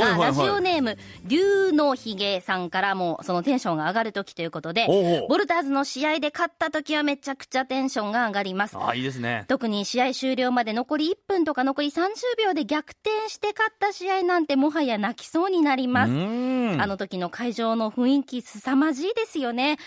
[0.00, 0.96] はいはいはいラジオネーム、
[1.26, 8.76] 竜のひげさんからも、そのテンションが上がる時ということでおうおう、ボルターズの試合で勝った時はめちゃくちゃテンションが上がります。
[8.78, 9.44] あ、いいですね。
[9.48, 12.08] 特に試合終了まで残り1分とか残り30
[12.46, 16.12] 秒で逆転して勝った試合なんてもはや泣きそうになります。
[16.12, 19.78] んあの時の会場の雰囲気凄まじいですよね。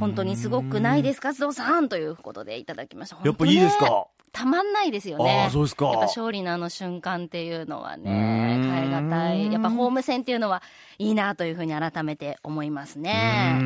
[0.00, 1.88] 本当にすごくないですか、須藤さん？
[1.88, 3.18] ということでいただきました。
[3.24, 4.06] やっぱいいですか？
[4.32, 5.42] たまんないですよね。
[5.42, 9.52] ああそうですかやっぱ勝利のあの瞬間っていうのはうね、変え難い。
[9.52, 10.62] やっぱホーム戦っていうのは
[10.98, 13.58] いいなというふうに改めて思いますね。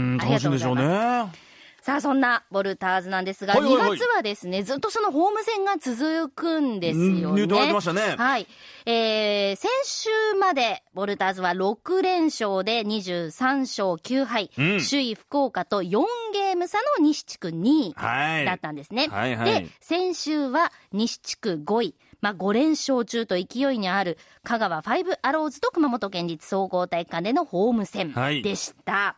[1.82, 1.86] ね。
[1.86, 7.22] さあ、そんなボルターズなんですが、はいはいはい2月はですね、ずっとそのホーム戦が続くんですよね。
[7.22, 8.46] うん言ってましたねはい。
[8.86, 18.44] えー、先週まで、ボルターズは6連勝で23勝9敗、うん首位福岡と4ゲーム差の西地区2位はい。
[18.44, 19.08] だったんですね。
[19.08, 21.94] はいはいで、先週は西地区5位。
[22.20, 29.16] まあ、5連勝中と勢いにある香川ファイブアローズと熊本県立総合体育館でのホーム戦はいでした。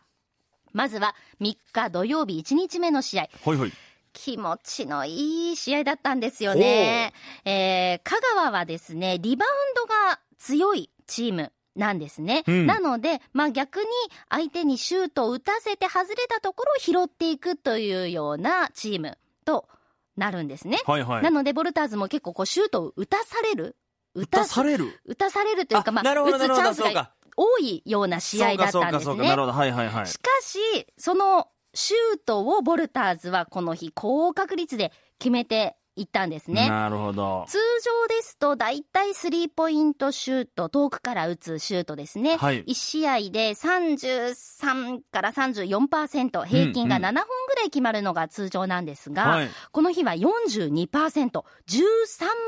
[0.75, 3.29] まずは3日土曜日1日目の試合。
[3.43, 3.71] ほいほい。
[4.11, 7.13] 気持ちのいい試合だったんですよね。
[7.45, 12.43] えー、香川はですね、リバウンドが強いチームなんですね。
[12.45, 13.85] うんなので、まあ逆に
[14.29, 19.69] 相手にシュートを打たせて外れたところを拾っていくというようなチームと
[20.17, 20.79] なるんですね。
[20.85, 21.23] はいはい。
[21.23, 23.77] なので、ボルターズも結構こうシュートを打たされる
[24.13, 24.99] 打出される？
[25.05, 29.41] 打たされるというか、まあ、打つチャンスが多いような試合だったんですそうかそうかそうかなねる。
[29.41, 29.53] ほど。
[29.53, 30.07] はいはいはい。
[30.07, 30.59] しかし、
[30.97, 36.69] そのシュートをボルターズはこの日高確率で決めていったんですね。
[36.69, 37.45] なるほど。
[37.47, 42.37] 通常ですと、だいたいスリーポイントシュート、遠くから打つシュートですね。
[42.37, 49.49] はい1試合で33から34%、平均がうんうん7本ぐらい決まるのが通常なんですが、はい。
[49.71, 51.43] この日は42%、13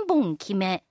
[0.08, 0.84] 本決め。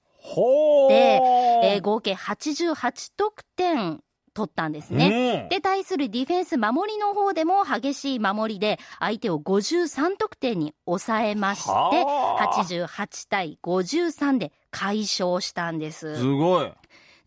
[0.89, 1.21] で
[1.63, 4.01] えー合計88得点
[4.35, 5.41] 取ったんですね。
[5.45, 16.17] うんで、対するディフェンス守りの方でも激しい守りで相手を53得点に抑えまして、はあ88対53で快勝したんです。
[16.17, 16.73] すごい。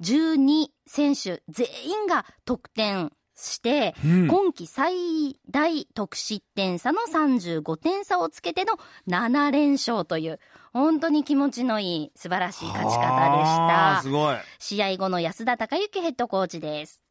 [0.02, 8.74] 12選手全員が得点して、うん今季最大得失点差の35点差をつけての
[9.08, 10.40] 7連勝という、
[10.74, 14.10] 本当に気持ちのいい素晴らしい勝ち方でしたす。
[14.10, 14.38] ごい。
[14.60, 17.02] 試合後の安田隆之ヘッドコーチです。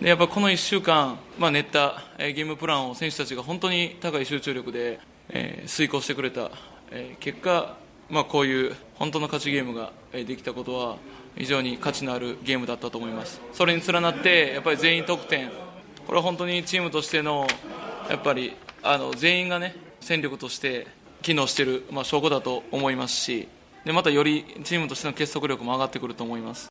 [0.00, 5.00] でやっぱこの1週間、まあ、練った、えーゲームプランを選手たちが本当に高い集中力で、
[5.30, 6.50] えー遂行してくれた、
[6.90, 7.76] えー結果、
[8.10, 10.96] まあ、こういう本当の勝ちゲームがえーできたことは
[11.36, 15.50] 非常に価値のあるゲームだったと思いますそれに連なってやっぱり全員得点
[16.06, 17.46] これは本当にチームとしての
[18.08, 20.86] やっぱりあの全員がね戦力として
[21.22, 23.48] 機能している、まあ、証拠だと思いますし
[23.84, 26.68] でまたよりチームとしての結束力も上がってくると思います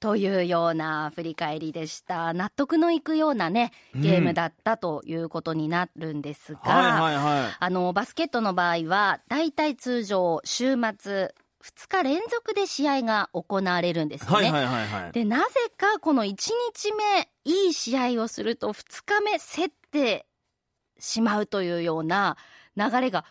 [0.00, 2.32] というような振り返りでした。
[2.32, 7.56] 納得のいくようなね、ゲームだったということになるんですが、はいはいはい。
[7.60, 11.34] あの、バスケットの場合は、大体通常、週末、
[11.64, 14.50] 2日連続で試合が行われるんですよね。
[14.50, 15.12] はいはいはいはい。
[15.12, 15.44] で、なぜ
[15.76, 16.50] かこの1日
[16.92, 20.26] 目、いい試合をすると2日目競って
[20.98, 22.36] しまうというような
[22.76, 23.24] 流れが、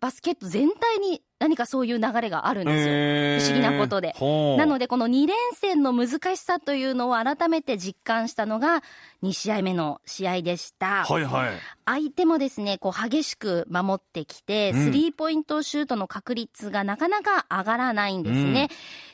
[0.00, 2.94] バスケット全体に何かそういう流れがあるんですよ。
[2.94, 4.14] えー不思議なことで
[4.56, 8.82] なので、この2連戦の難しさというのを改めて実感したのが
[9.22, 11.04] 2試合目の試合でした。
[11.04, 11.52] はいはい。
[11.84, 18.68] 相手もですね、こう激しく守ってきて、うんスリーポイントシュートの確率がなかなか上がらないんですね。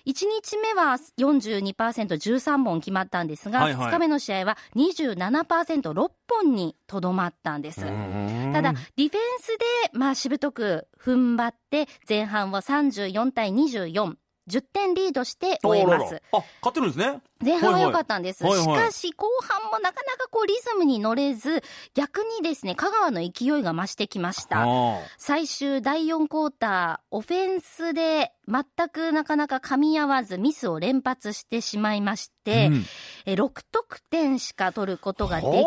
[0.07, 7.81] 1日目は42%、13本決まったんですが、はいはい2日目の試合は27%、6本にとどまったんです。
[7.81, 9.59] ただ、ディフェンス
[9.93, 11.62] で、まあ、しぶとく踏ん張って、
[12.09, 14.15] 前半は34対24、
[14.49, 16.21] 10点リードして終えます。
[16.33, 17.21] あ、勝ってるんですね。
[17.45, 18.45] 前半は良かったんです。
[18.45, 21.63] はいはいしかし、後半もなかなかこうリズムに乗れず、
[21.95, 24.65] 逆にですね、香川の勢いが増してきました。
[24.65, 32.85] あ最終第4クォーター、オフェンスで全くなかなか噛み合わずミスを連発してしまいまして、うん
[33.25, 35.59] え6得点しか取ることができず、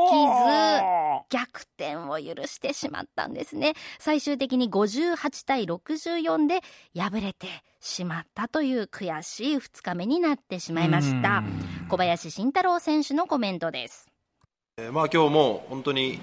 [1.17, 3.73] は逆転を許してしまったんですね。
[3.99, 6.61] 最終的に58対64で
[6.97, 7.47] 敗れて
[7.79, 11.43] しまったという悔しい2日目になってしまいました。
[11.89, 14.07] 小林慎太郎選手のコメントです。
[14.77, 16.19] えーまあ、今日も本当に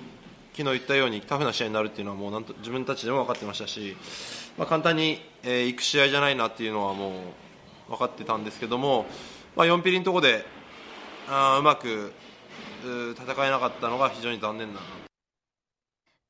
[0.52, 3.96] 昨日言ったようにタフな試合になるっていうのはもうなんと自分たちでも分かってましたし、
[4.58, 7.08] まあ、簡単に、えー行く試合じゃないなっていうのはも
[7.88, 9.06] う分かってたんですけども、
[9.56, 10.44] まあ、4ピリのところで
[11.28, 12.12] あーうまく
[12.82, 14.81] 戦えなかったのが非常に残念な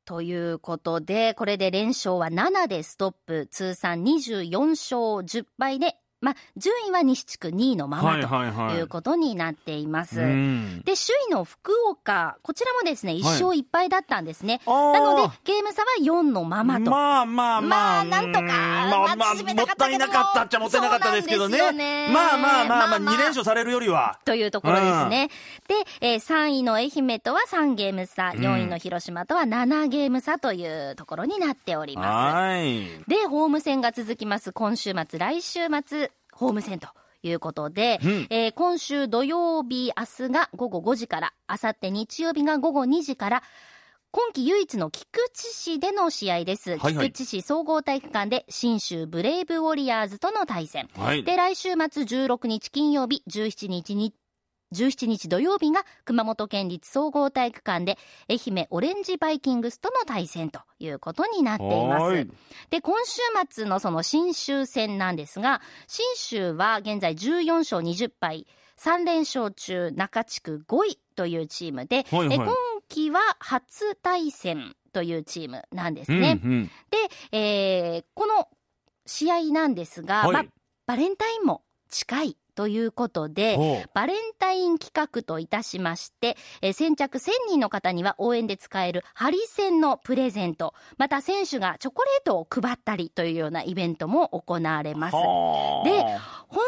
[0.05, 10.21] ということで、これで連勝は7でストップ、通算24勝10敗でまあ、順位は西地区2位のままはいはいはいということになっています。
[10.21, 14.61] うんで、首位の福岡、こちらもですね、1勝1敗だったんですね。
[14.67, 16.91] あーなので、ゲーム差は4のままと。
[16.91, 18.01] まあまあまあ。
[18.01, 21.73] まあなんとかうんまあまあ、もったいなかったっちゃもったいなかったですけどね。
[21.73, 24.21] ねまあまあまあまあ、まあまあ2連勝されるよりは。
[24.25, 25.29] というところですね。
[25.69, 32.35] で、えー3位の愛媛とは3ゲーム差、4位の広島とは7ゲーム差というところになっております。
[32.35, 32.89] はい。
[33.09, 34.53] で、ホーム戦が続きます。
[34.53, 36.12] 今週末、来週末、
[36.43, 36.89] ホーム戦と。
[37.25, 43.43] いうことで、うんえー今週土曜日、明日が午後5時から、明後日日曜日が午後2時から、
[44.11, 46.77] 今季唯一の菊池市での試合です。
[46.77, 50.89] はいはい菊池市総合体育館で、新州ブレイブウォリアーズとの対戦。
[50.97, 51.23] はい。
[51.23, 54.13] で、来週末16日金曜日、17日に、
[54.73, 57.99] 17日土曜日が熊本県立総合体育館で
[58.29, 62.29] 愛媛オレンジバイキングスとの対戦ということになっていますはい。
[62.71, 63.21] で、今週
[63.51, 68.47] 末のその新州戦なんですが、新州は現在14勝20敗、
[68.79, 72.55] 3連勝中中地区5位というチームで、はいはいえ今
[72.89, 76.41] 季は初対戦というチームなんですうんね。
[76.43, 78.49] うんで、えーこの
[79.05, 80.45] 試合なんですが、はいまあ、
[80.87, 95.15] バレンタインも近いということで、バレンタイン企画といたしまして、えー先着1000人の方には応援で使えるハリセンのプレゼント、また選手がチョコレートを配ったりというようなイベントも行われます。
[95.15, 95.89] はあ。
[95.89, 96.19] で
[96.49, 96.65] 本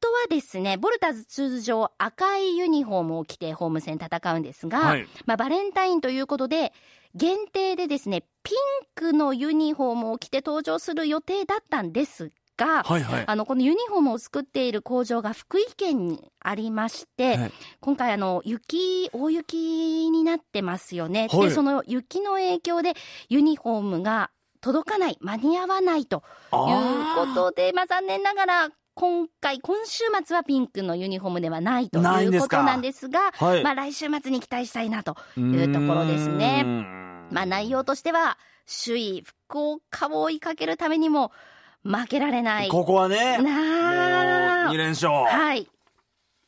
[0.00, 5.06] 当はですね、ボルターズ通常赤いユニフォームを着てホーム戦戦うんですが、はい。
[5.26, 6.72] まあ、バレンタインということで、
[7.14, 8.56] 限定でですね、ピン
[8.94, 13.24] クのユニフォームを着て登場する予定だったんですが、はいはい。
[13.26, 17.52] あの、このユニフォームを作っている工場が福井県にありまして、はい。
[17.80, 21.28] 今回あの、雪、大雪になってますよね。
[21.30, 21.48] はい。
[21.48, 22.94] で、その雪の影響で
[23.28, 24.30] ユニフォームが
[24.60, 26.22] 届かない、間に合わないという
[27.14, 33.62] ことで、まあ残念ながら、今回、今週末はピンクのユニフォームではないとないうことなんですが、はい。
[33.62, 36.64] まあ来週末に期待したいなというところですね。
[37.30, 41.30] まあ内容としては、首位、福岡を追いかけるためにも、
[41.84, 42.68] 負けられない。
[42.68, 45.12] ここはね、なあ2連勝。
[45.12, 45.68] はい。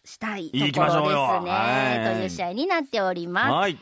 [0.05, 0.81] したいところですね。
[0.81, 3.53] はいという試合になっております。
[3.53, 3.75] はい。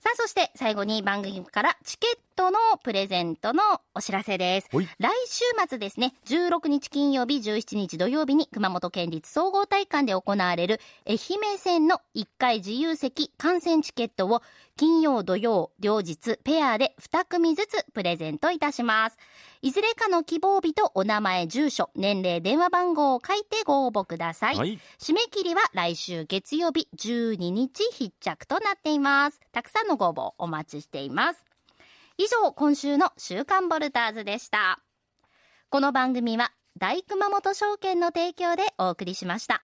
[0.00, 3.62] さあ、そして最後に番組からチケットのプレゼントの
[3.94, 4.68] お知らせです。
[4.70, 14.42] 来週末ですね、16日金曜日、17日土曜日に熊本県立総合体育館で行われる愛媛戦の1回自由席観戦チケットを
[14.76, 19.18] 金曜土曜両日ペアで2組ずつプレゼントいたします。
[19.60, 24.56] いずれかの希望日とお名前、住所、年齢、電話番号を書いてご応募ください。
[24.56, 24.78] はい。
[24.98, 29.40] 締め切りは来週月曜日12日必着となっています。
[29.52, 31.51] たくさんのご応募お待ちしています。
[32.18, 34.78] 以上、今週の週刊ボルターズでした。
[35.70, 39.60] この番組は大熊本証券の提供でお送りしました。